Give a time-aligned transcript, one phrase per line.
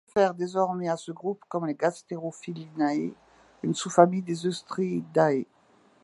[0.01, 3.11] On réfère désormais à ce groupe comme les Gasterophilinae,
[3.61, 5.45] une sous-famille des Oestridae.